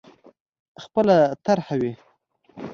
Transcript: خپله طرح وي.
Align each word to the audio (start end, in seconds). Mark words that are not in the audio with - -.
خپله 0.83 1.17
طرح 1.45 1.67
وي. 1.79 1.91